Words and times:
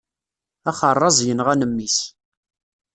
Axeṛṛaz 0.69 1.17
yenɣan 1.25 1.61
mmi-s. 1.69 1.97